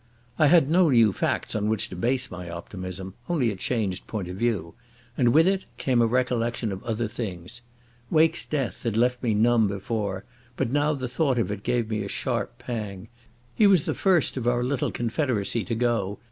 I 0.39 0.47
had 0.47 0.67
no 0.67 0.89
new 0.89 1.13
facts 1.13 1.53
on 1.53 1.69
which 1.69 1.87
to 1.89 1.95
base 1.95 2.31
my 2.31 2.49
optimism, 2.49 3.13
only 3.29 3.51
a 3.51 3.55
changed 3.55 4.07
point 4.07 4.27
of 4.29 4.35
view. 4.35 4.73
And 5.15 5.29
with 5.31 5.47
it 5.47 5.65
came 5.77 6.01
a 6.01 6.07
recollection 6.07 6.71
of 6.71 6.83
other 6.83 7.07
things. 7.07 7.61
Wake's 8.09 8.43
death 8.43 8.81
had 8.81 8.97
left 8.97 9.21
me 9.21 9.35
numb 9.35 9.67
before, 9.67 10.25
but 10.57 10.71
now 10.71 10.93
the 10.95 11.07
thought 11.07 11.37
of 11.37 11.51
it 11.51 11.61
gave 11.61 11.87
me 11.87 12.03
a 12.03 12.07
sharp 12.07 12.57
pang. 12.57 13.09
He 13.53 13.67
was 13.67 13.85
the 13.85 13.93
first 13.93 14.37
of 14.37 14.47
our 14.47 14.63
little 14.63 14.89
confederacy 14.91 15.63
to 15.65 15.75
go. 15.75 16.17